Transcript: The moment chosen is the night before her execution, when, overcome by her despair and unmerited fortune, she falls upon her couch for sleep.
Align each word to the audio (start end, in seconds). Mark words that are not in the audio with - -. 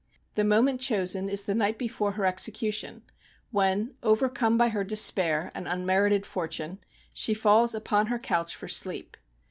The 0.33 0.43
moment 0.43 0.81
chosen 0.81 1.29
is 1.29 1.43
the 1.43 1.53
night 1.53 1.77
before 1.77 2.13
her 2.13 2.25
execution, 2.25 3.03
when, 3.51 3.93
overcome 4.01 4.57
by 4.57 4.69
her 4.69 4.83
despair 4.83 5.51
and 5.53 5.67
unmerited 5.67 6.25
fortune, 6.25 6.79
she 7.13 7.35
falls 7.35 7.75
upon 7.75 8.07
her 8.07 8.17
couch 8.17 8.55
for 8.55 8.67
sleep. 8.67 9.15